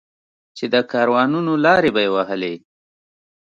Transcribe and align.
چې 0.57 0.65
د 0.73 0.75
کاروانونو 0.91 1.53
لارې 1.65 1.89
به 1.95 2.01
یې 2.05 2.09
وهلې. 2.15 2.53